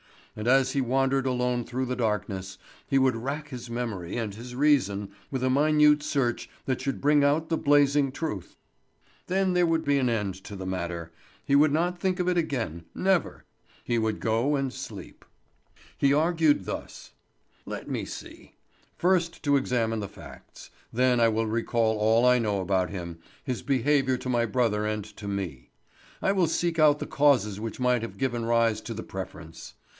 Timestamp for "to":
10.45-10.55, 19.43-19.57, 24.17-24.29, 25.17-25.27, 28.81-28.95